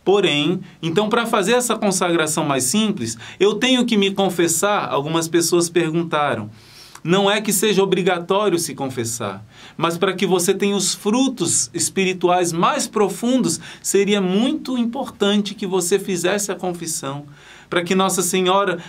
[0.04, 4.89] Porém, então para fazer essa consagração mais simples, eu tenho que me confessar?
[4.89, 6.50] Algumas pessoas perguntaram.
[7.04, 9.46] Não é que seja obrigatório se confessar,
[9.78, 15.98] mas para que você tenha os frutos espirituais mais profundos, seria muito importante que você
[15.98, 17.26] fizesse a confissão,
[17.69, 18.79] para que Nossa Senhora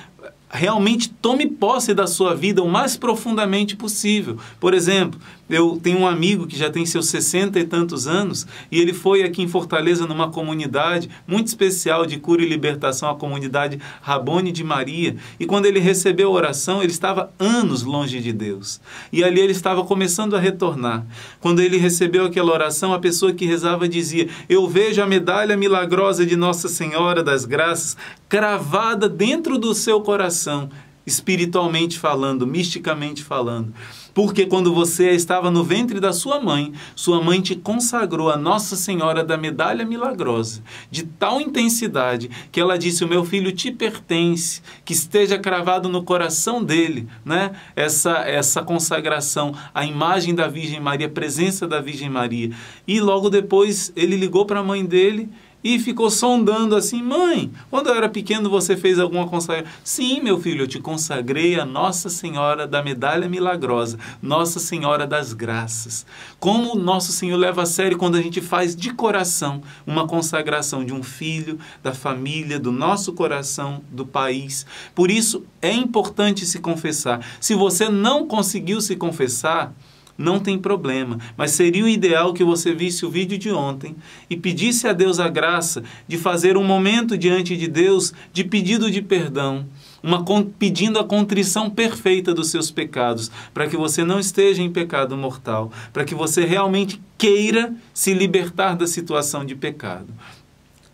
[0.50, 4.36] realmente tome posse da sua vida o mais profundamente possível.
[4.58, 8.80] Por exemplo, Eu tenho um amigo que já tem seus 60 e tantos anos e
[8.80, 13.80] ele foi aqui em Fortaleza numa comunidade muito especial de cura e libertação, a comunidade
[14.00, 15.16] Rabone de Maria.
[15.38, 18.80] E quando ele recebeu a oração, ele estava anos longe de Deus.
[19.12, 21.04] E ali ele estava começando a retornar.
[21.40, 26.24] Quando ele recebeu aquela oração, a pessoa que rezava dizia: Eu vejo a medalha milagrosa
[26.24, 27.96] de Nossa Senhora das Graças
[28.28, 30.70] cravada dentro do seu coração
[31.06, 33.72] espiritualmente falando, misticamente falando.
[34.12, 38.76] Porque quando você estava no ventre da sua mãe, sua mãe te consagrou a Nossa
[38.76, 44.62] Senhora da Medalha Milagrosa, de tal intensidade que ela disse: "O meu filho te pertence,
[44.84, 47.52] que esteja cravado no coração dele", né?
[47.76, 52.50] Essa essa consagração à imagem da Virgem Maria, a presença da Virgem Maria.
[52.86, 55.30] E logo depois ele ligou para a mãe dele
[55.62, 59.70] e ficou sondando assim: Mãe, quando eu era pequeno você fez alguma consagração?
[59.84, 65.32] Sim, meu filho, eu te consagrei a Nossa Senhora da Medalha Milagrosa, Nossa Senhora das
[65.32, 66.06] Graças.
[66.38, 70.84] Como o nosso Senhor leva a sério quando a gente faz de coração uma consagração
[70.84, 74.66] de um filho, da família, do nosso coração, do país.
[74.94, 77.24] Por isso é importante se confessar.
[77.40, 79.74] Se você não conseguiu se confessar,
[80.20, 81.18] não tem problema.
[81.37, 83.96] Mas seria o ideal que você visse o vídeo de ontem
[84.28, 88.90] e pedisse a Deus a graça de fazer um momento diante de Deus de pedido
[88.90, 89.66] de perdão.
[90.02, 90.24] Uma,
[90.59, 95.70] pedindo a contrição perfeita dos seus pecados, para que você não esteja em pecado mortal,
[95.92, 100.09] para que você realmente queira se libertar da situação de pecado.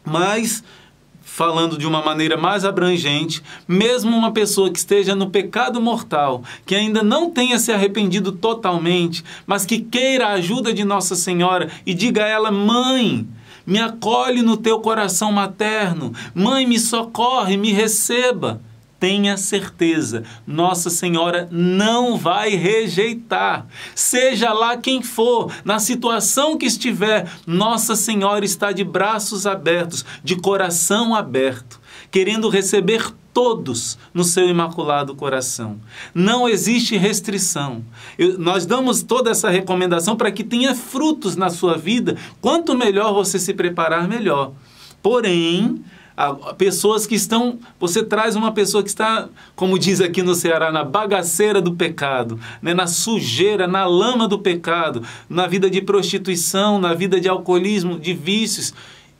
[0.05, 0.63] Mas
[1.37, 6.75] falando de uma maneira mais abrangente, mesmo uma pessoa que esteja no pecado mortal, que
[6.75, 11.93] ainda não tenha se arrependido totalmente, mas que queira a ajuda de Nossa Senhora e
[11.93, 13.29] diga a ela: Mãe,
[13.67, 18.63] me acolhe no teu coração materno, mãe, me socorre, me receba
[18.99, 23.67] tenha certeza, Nossa Senhora não vai rejeitar.
[23.95, 30.37] Seja lá quem for, na situação que estiver, Nossa Senhora está de braços abertos, de
[30.37, 31.81] coração aberto,
[32.11, 35.79] querendo receber todos no seu imaculado coração.
[36.15, 37.85] Não existe restrição.
[38.19, 42.17] Eu, nós damos toda essa recomendação para que tenha frutos na sua vida.
[42.41, 44.53] Quanto melhor você se preparar, melhor.
[45.03, 45.85] Porém,
[46.57, 47.59] pessoas que estão.
[47.79, 52.41] Você traz uma pessoa que está, como diz aqui no Ceará, na bagaceira do pecado,
[52.63, 52.73] né?
[52.73, 58.15] na sujeira, na lama do pecado, na vida de prostituição, na vida de alcoolismo, de
[58.15, 58.73] vícios.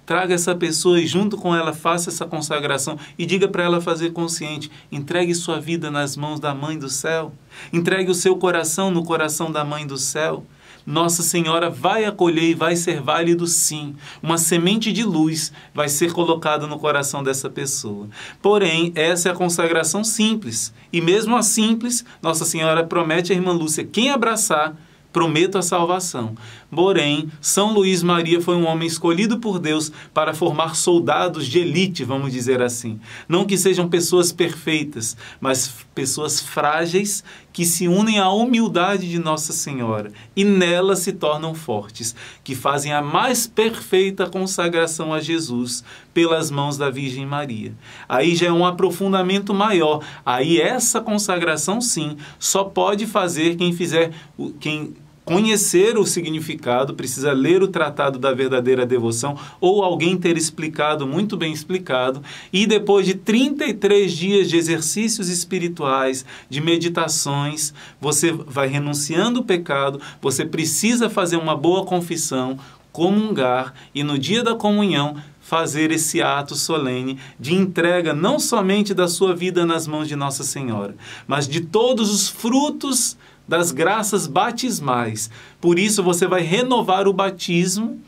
[0.07, 4.11] Traga essa pessoa e junto com ela faça essa consagração e diga para ela fazer
[4.11, 4.71] consciente.
[4.91, 7.33] Entregue sua vida nas mãos da Mãe do Céu.
[7.73, 10.45] Entregue o seu coração no coração da Mãe do Céu.
[10.87, 13.97] Nossa Senhora vai acolher e vai ser válido sim.
[14.23, 18.09] Uma semente de luz vai ser colocada no coração dessa pessoa.
[18.41, 20.73] Porém, essa é a consagração simples.
[20.93, 24.77] E mesmo a simples, Nossa Senhora promete à irmã Lúcia: quem abraçar
[25.13, 26.35] prometo a salvação.
[26.71, 32.05] Porém, São Luís Maria foi um homem escolhido por Deus para formar soldados de elite,
[32.05, 33.01] vamos dizer assim.
[33.29, 39.53] Não que sejam pessoas perfeitas, mas pessoas frágeis que se unem à humildade de Nossa
[39.53, 46.51] Senhora e nela se tornam fortes, que fazem a mais perfeita consagração a Jesus pelas
[46.51, 47.73] mãos da Virgem Maria.
[48.07, 50.05] Aí já é um aprofundamento maior.
[50.25, 54.13] Aí essa consagração sim só pode fazer quem fizer
[54.61, 54.95] quem
[55.27, 61.37] conhecer o significado, precisa ler o Tratado da Verdadeira Devoção ou alguém ter explicado, muito
[61.37, 69.41] bem explicado, e depois de 33 dias de exercícios espirituais, de meditações, você vai renunciando
[69.41, 72.57] o pecado, você precisa fazer uma boa confissão,
[72.93, 79.07] comungar e no dia da comunhão fazer esse ato solene de entrega não somente da
[79.09, 85.31] sua vida nas mãos de Nossa Senhora, mas de todos os frutos das graças batismais.
[85.61, 88.01] Por isso você vai renovar o batismo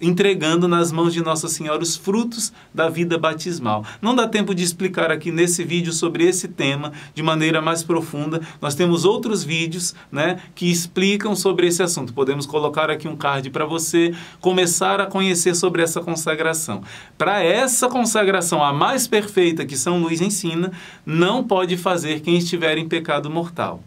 [0.00, 3.84] entregando nas mãos de Nossa Senhora os frutos da vida batismal.
[4.00, 8.40] Não dá tempo de explicar aqui nesse vídeo sobre esse tema de maneira mais profunda.
[8.60, 12.12] Nós temos outros vídeos, né, que explicam sobre esse assunto.
[12.12, 16.82] Podemos colocar aqui um card para você começar a conhecer sobre essa consagração.
[17.16, 20.72] Para essa consagração a mais perfeita que São Luís ensina,
[21.04, 23.82] não pode fazer quem estiver em pecado mortal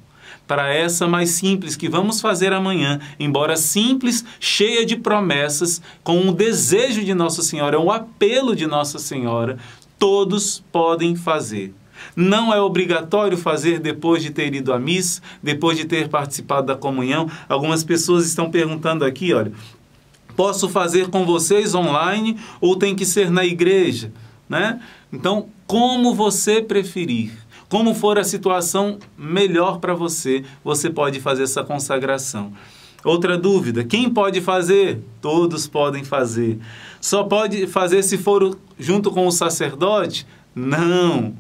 [0.51, 6.33] para essa mais simples que vamos fazer amanhã, embora simples, cheia de promessas, com um
[6.33, 9.57] desejo de Nossa Senhora, um apelo de Nossa Senhora,
[9.97, 11.73] todos podem fazer.
[12.17, 16.75] Não é obrigatório fazer depois de ter ido à missa, depois de ter participado da
[16.75, 17.31] comunhão.
[17.47, 19.53] Algumas pessoas estão perguntando aqui, olha,
[20.35, 24.11] posso fazer com vocês online ou tem que ser na igreja,
[24.49, 24.81] né?
[25.13, 27.40] Então, como você preferir
[27.71, 32.51] como for a situação melhor para você, você pode fazer essa consagração.
[33.01, 35.01] Outra dúvida: quem pode fazer?
[35.21, 36.59] Todos podem fazer.
[36.99, 40.27] Só pode fazer se for junto com o sacerdote?
[40.53, 41.33] Não.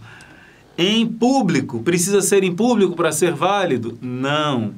[0.77, 3.99] Em público, precisa ser em público para ser válido?
[4.01, 4.73] Não.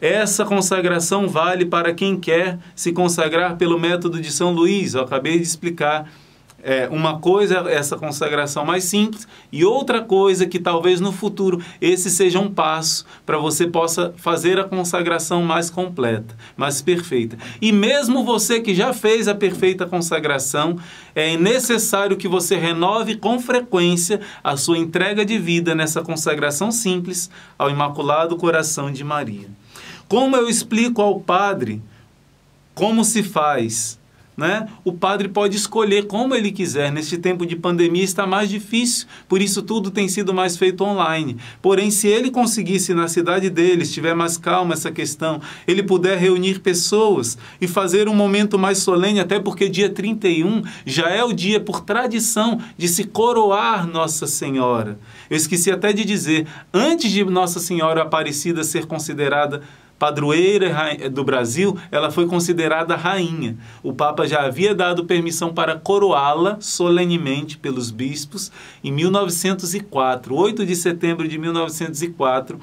[0.00, 4.94] Essa consagração vale para quem quer se consagrar pelo método de São Luís.
[4.94, 6.08] Eu acabei de explicar
[6.62, 11.62] é, uma coisa é essa consagração mais simples e outra coisa que talvez no futuro
[11.80, 17.38] esse seja um passo para você possa fazer a consagração mais completa, mais perfeita.
[17.60, 20.78] E mesmo você que já fez a perfeita consagração,
[21.14, 27.30] é necessário que você renove com frequência a sua entrega de vida nessa consagração simples
[27.58, 29.48] ao Imaculado Coração de Maria.
[30.08, 31.80] Como eu explico ao padre
[32.74, 33.99] como se faz
[34.36, 34.68] né?
[34.84, 36.90] O padre pode escolher como ele quiser.
[36.90, 41.36] Neste tempo de pandemia está mais difícil, por isso tudo tem sido mais feito online.
[41.60, 46.60] Porém, se ele conseguisse na cidade dele, estiver mais calma essa questão, ele puder reunir
[46.60, 51.60] pessoas e fazer um momento mais solene, até porque dia 31 já é o dia
[51.60, 54.98] por tradição de se coroar Nossa Senhora.
[55.28, 59.62] Eu esqueci até de dizer, antes de Nossa Senhora Aparecida ser considerada
[60.00, 63.58] padroeira do Brasil, ela foi considerada rainha.
[63.82, 68.50] O Papa já havia dado permissão para coroá-la solenemente pelos bispos
[68.82, 72.58] em 1904, 8 de setembro de 1904,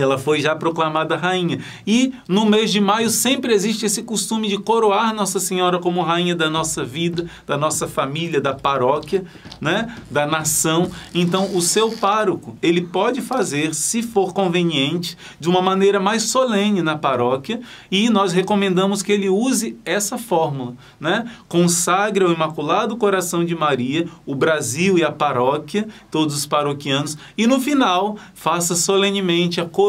[0.00, 1.60] ela foi já proclamada rainha.
[1.86, 6.34] E no mês de maio sempre existe esse costume de coroar Nossa Senhora como rainha
[6.34, 9.24] da nossa vida, da nossa família, da paróquia,
[9.60, 10.90] né, da nação.
[11.14, 16.82] Então, o seu pároco, ele pode fazer, se for conveniente, de uma maneira mais solene
[16.82, 21.30] na paróquia, e nós recomendamos que ele use essa fórmula, né?
[21.48, 27.46] Consagre ao Imaculado Coração de Maria o Brasil e a paróquia, todos os paroquianos, e
[27.46, 29.85] no final faça solenemente a coroação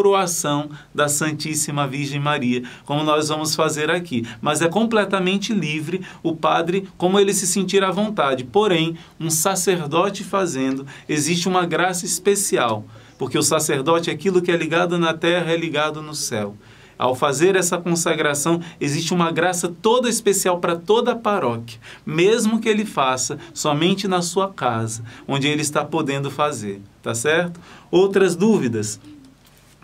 [0.93, 4.25] da Santíssima Virgem Maria, como nós vamos fazer aqui.
[4.41, 8.43] Mas é completamente livre o padre, como ele se sentir à vontade.
[8.43, 12.85] Porém, um sacerdote fazendo, existe uma graça especial,
[13.17, 16.55] porque o sacerdote, aquilo que é ligado na terra, é ligado no céu.
[16.97, 22.67] Ao fazer essa consagração, existe uma graça toda especial para toda a paróquia, mesmo que
[22.67, 27.59] ele faça somente na sua casa, onde ele está podendo fazer, tá certo?
[27.91, 28.99] Outras dúvidas?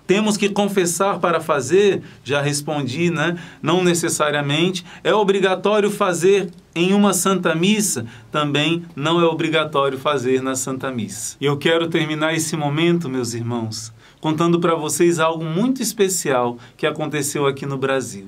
[0.05, 2.01] Temos que confessar para fazer?
[2.23, 3.37] Já respondi, né?
[3.61, 4.83] Não necessariamente.
[5.03, 8.05] É obrigatório fazer em uma Santa Missa?
[8.29, 11.37] Também não é obrigatório fazer na Santa Missa.
[11.39, 16.85] E eu quero terminar esse momento, meus irmãos, contando para vocês algo muito especial que
[16.85, 18.27] aconteceu aqui no Brasil.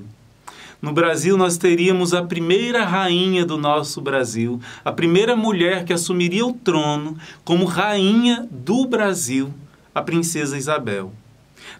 [0.80, 6.46] No Brasil, nós teríamos a primeira rainha do nosso Brasil, a primeira mulher que assumiria
[6.46, 9.52] o trono como rainha do Brasil,
[9.94, 11.12] a princesa Isabel.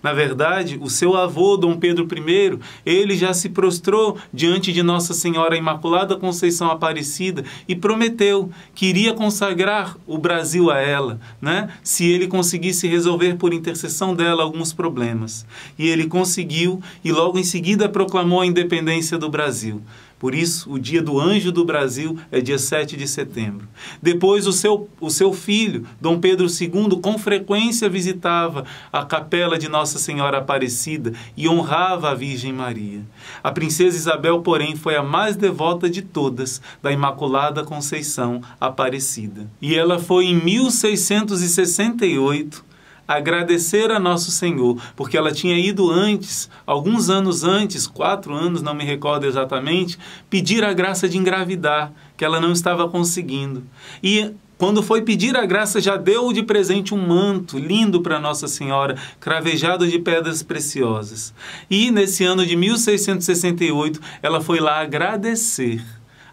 [0.03, 5.15] Na verdade, o seu avô, Dom Pedro I, ele já se prostrou diante de Nossa
[5.15, 11.71] Senhora Imaculada Conceição Aparecida e prometeu que iria consagrar o Brasil a ela, né?
[11.83, 15.47] se ele conseguisse resolver por intercessão dela alguns problemas.
[15.79, 19.83] E ele conseguiu e logo em seguida proclamou a independência do Brasil.
[20.19, 23.69] Por isso, o dia do anjo do Brasil é dia 7 de setembro.
[24.01, 29.69] Depois, o seu, o seu filho, Dom Pedro II, com frequência visitava a capela de
[29.69, 33.03] Nossa Senhora Aparecida e honrava a Virgem Maria.
[33.43, 39.47] A princesa Isabel, porém, foi a mais devota de todas da Imaculada Conceição Aparecida.
[39.61, 42.65] E ela foi em 1668
[43.07, 48.75] agradecer a Nosso Senhor, porque ela tinha ido antes, alguns anos antes, quatro anos, não
[48.75, 49.99] me recordo exatamente,
[50.29, 53.65] pedir a graça de engravidar, que ela não estava conseguindo.
[54.03, 58.49] E quando foi pedir a graça, já deu de presente um manto lindo para Nossa
[58.49, 61.35] Senhora, cravejado de pedras preciosas.
[61.71, 65.85] E nesse ano de 1668, ela foi lá agradecer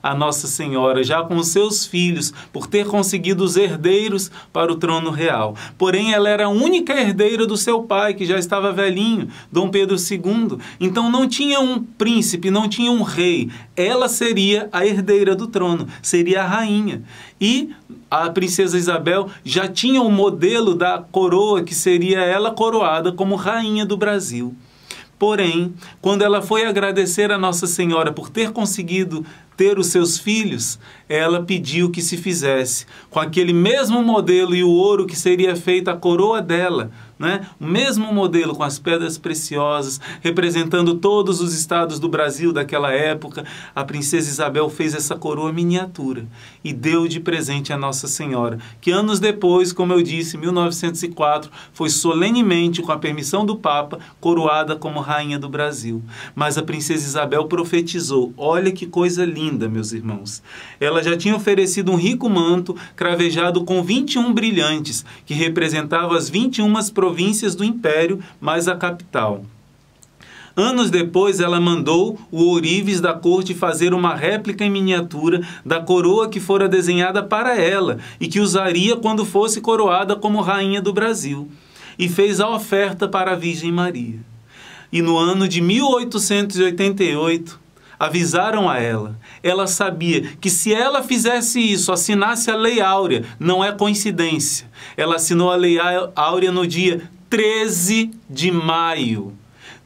[0.04, 4.76] a Nossa Senhora, já com os seus filhos, por ter conseguido os herdeiros para o
[4.76, 5.56] trono real.
[5.78, 9.96] Porém, ela era a única herdeira do seu pai, que já estava velhinho, Dom Pedro
[9.96, 10.58] II.
[10.78, 13.50] Então não tinha um príncipe, não tinha um rei.
[13.78, 17.02] Ela seria a herdeira do trono, seria a rainha.
[17.40, 17.70] E
[18.12, 23.36] a princesa Isabel já tinha o um modelo da coroa, que seria ela coroada como
[23.36, 24.54] rainha do Brasil.
[25.24, 29.26] Porém, quando ela foi agradecer a Nossa Senhora por ter conseguido
[29.80, 35.06] os seus filhos, ela pediu que se fizesse com aquele mesmo modelo e o ouro
[35.06, 37.48] que seria feita a coroa dela, né?
[37.60, 43.46] O mesmo modelo com as pedras preciosas, representando todos os estados do Brasil daquela época.
[43.76, 46.26] A princesa Isabel fez essa coroa miniatura
[46.64, 51.90] e deu de presente a Nossa Senhora, que anos depois, como eu disse, 1904, foi
[51.90, 56.02] solenemente, com a permissão do Papa, coroada como rainha do Brasil.
[56.34, 60.44] Mas a princesa Isabel profetizou: olha que coisa linda, meus irmãos.
[60.80, 66.74] Ela já tinha oferecido um rico manto cravejado com 21 brilhantes, que representavam as 21
[66.92, 69.44] províncias províncias do império, mais a capital.
[70.56, 76.30] Anos depois, ela mandou o ourives da corte fazer uma réplica em miniatura da coroa
[76.30, 81.50] que fora desenhada para ela e que usaria quando fosse coroada como rainha do Brasil,
[81.98, 84.20] e fez a oferta para a Virgem Maria.
[84.92, 87.63] E no ano de 1888,
[88.00, 89.20] avisaram a ela.
[89.42, 94.68] Ela sabia que se ela fizesse isso, assinasse a Lei Áurea, não é coincidência.
[94.98, 95.78] Ela assinou a Lei
[96.16, 99.34] Áurea no dia 13 de maio.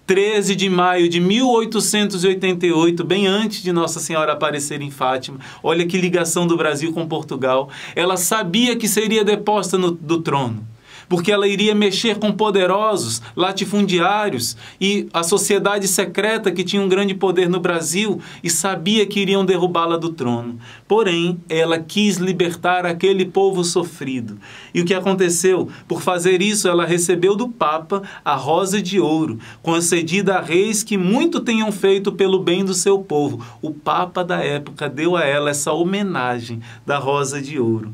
[0.05, 5.39] 13 de maio de 1888, bem antes de Nossa Senhora aparecer em Fátima.
[5.61, 7.69] Olha que ligação do Brasil com Portugal.
[7.93, 10.65] Ela sabia que seria deposta no, do trono
[11.09, 17.13] porque ela iria mexer com poderosos, latifundiários e a sociedade secreta que tinha um grande
[17.13, 20.59] poder no Brasil e sabia que iriam derrubá-la do trono.
[20.87, 24.37] Porém, ela quis libertar aquele povo sofrido.
[24.73, 25.69] E o que aconteceu?
[25.87, 30.97] Por fazer isso, ela recebeu do Papa a rosa de ouro, concedida a reis que
[30.97, 33.43] muito tenham feito pelo bem do seu povo.
[33.61, 37.93] O Papa da época deu a ela essa homenagem da rosa de ouro.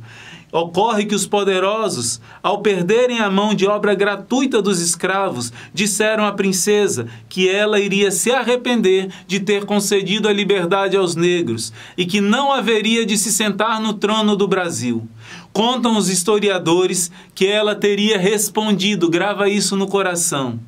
[0.53, 6.31] Ocorre que os poderosos, ao perderem a mão de obra gratuita dos escravos, disseram à
[6.31, 12.21] princesa que ela iria se arrepender de ter concedido a liberdade aos negros e que
[12.21, 15.07] não haveria de se sentar no trono do Brasil.
[15.51, 20.59] Contam os historiadores que ela teria respondido, grava isso no coração,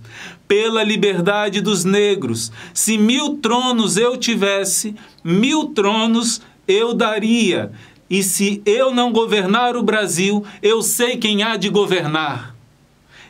[0.48, 2.52] pela liberdade dos negros.
[2.74, 7.72] Se mil tronos eu tivesse, mil tronos eu daria
[8.10, 12.56] e se eu não governar o Brasil, eu sei quem há de governar.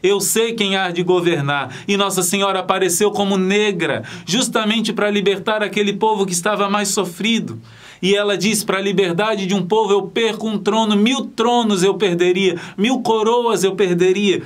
[0.03, 1.75] Eu sei quem há de governar.
[1.87, 7.59] E Nossa Senhora apareceu como negra, justamente para libertar aquele povo que estava mais sofrido.
[8.01, 11.81] E ela diz: para a liberdade de um povo eu perco um trono, mil tronos
[11.81, 14.43] eu perderia, mil coroas eu perderia.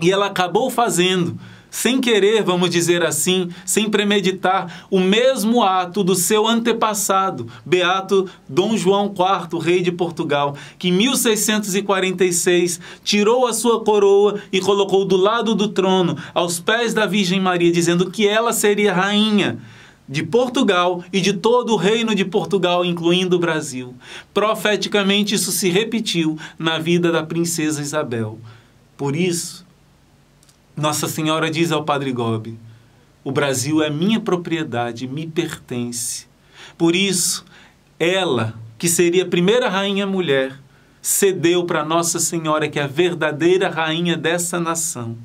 [0.00, 1.38] E ela acabou fazendo
[1.74, 8.76] sem querer, vamos dizer assim, sem premeditar, o mesmo ato do seu antepassado, Beato Dom
[8.76, 15.16] João IV, rei de Portugal, que em 1646 tirou a sua coroa e colocou do
[15.16, 19.58] lado do trono, aos pés da Virgem Maria, dizendo que ela seria rainha
[20.08, 23.92] de Portugal e de todo o reino de Portugal, incluindo o Brasil.
[24.32, 28.38] Profeticamente, isso se repetiu na vida da princesa Isabel.
[28.96, 29.63] Por isso,
[30.76, 32.58] nossa Senhora diz ao Padre Gobi:
[33.22, 36.26] O Brasil é minha propriedade, me pertence.
[36.76, 37.44] Por isso,
[37.98, 40.58] ela, que seria a primeira rainha mulher,
[41.00, 45.16] cedeu para Nossa Senhora, que é a verdadeira rainha dessa nação.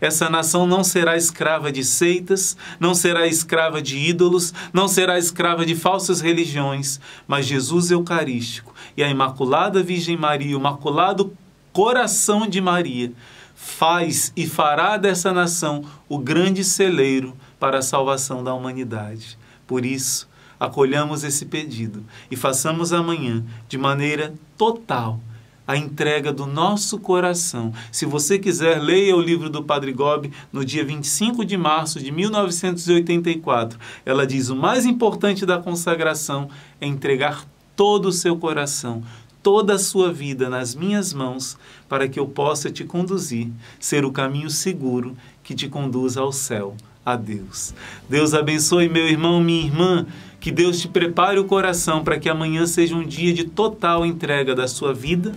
[0.00, 5.66] Essa nação não será escrava de seitas, não será escrava de ídolos, não será escrava
[5.66, 11.32] de falsas religiões, mas Jesus Eucarístico e a Imaculada Virgem Maria, o Imaculado
[11.78, 13.12] Coração de Maria,
[13.54, 19.38] faz e fará dessa nação o grande celeiro para a salvação da humanidade.
[19.64, 25.20] Por isso, acolhamos esse pedido e façamos amanhã, de maneira total,
[25.68, 27.72] a entrega do nosso coração.
[27.92, 32.10] Se você quiser, leia o livro do Padre Gobi no dia 25 de março de
[32.10, 33.78] 1984.
[34.04, 36.48] Ela diz: o mais importante da consagração
[36.80, 37.44] é entregar
[37.76, 39.04] todo o seu coração,
[39.42, 41.56] toda a sua vida nas minhas mãos,
[41.88, 46.76] para que eu possa te conduzir, ser o caminho seguro que te conduz ao céu,
[47.04, 47.74] a Deus.
[48.08, 50.06] Deus abençoe meu irmão, minha irmã,
[50.40, 54.54] que Deus te prepare o coração para que amanhã seja um dia de total entrega
[54.54, 55.34] da sua vida,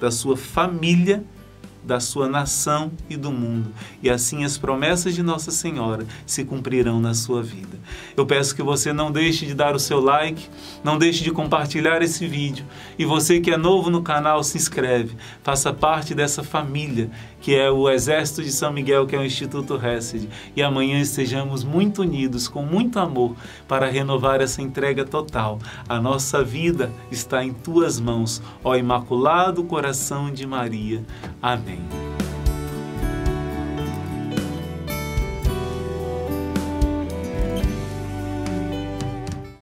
[0.00, 1.22] da sua família
[1.82, 3.72] da sua nação e do mundo,
[4.02, 7.78] e assim as promessas de Nossa Senhora se cumprirão na sua vida.
[8.16, 10.48] Eu peço que você não deixe de dar o seu like,
[10.84, 12.64] não deixe de compartilhar esse vídeo,
[12.98, 17.10] e você que é novo no canal, se inscreve, faça parte dessa família
[17.40, 21.64] que é o Exército de São Miguel, que é o Instituto Hesed, e amanhã estejamos
[21.64, 23.34] muito unidos, com muito amor,
[23.66, 25.58] para renovar essa entrega total.
[25.88, 31.02] A nossa vida está em tuas mãos, ó Imaculado Coração de Maria.
[31.42, 31.80] Amém.